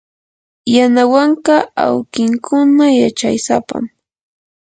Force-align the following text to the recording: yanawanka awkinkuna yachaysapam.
yanawanka 0.75 1.55
awkinkuna 1.85 2.85
yachaysapam. 3.01 3.83